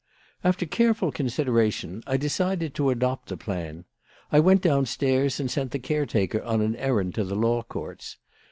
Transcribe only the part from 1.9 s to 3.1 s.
I decided to